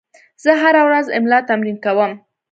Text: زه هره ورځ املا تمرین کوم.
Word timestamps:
زه 0.43 0.51
هره 0.61 0.81
ورځ 0.87 1.05
املا 1.17 1.39
تمرین 1.49 1.77
کوم. 1.85 2.11